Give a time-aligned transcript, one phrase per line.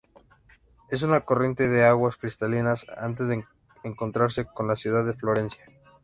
[0.89, 3.45] Es una corriente de aguas cristalinas antes de
[3.83, 5.63] encontrarse con la ciudad de Florencia.